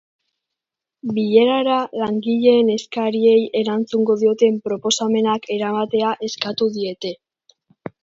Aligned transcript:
Bilerara, 1.17 1.75
langileen 2.05 2.73
eskariei 2.77 3.37
erantzungo 3.61 4.19
dioten 4.25 4.61
proposamenak 4.67 5.49
eramatea 5.61 6.19
eskatu 6.31 6.75
diete. 6.81 7.17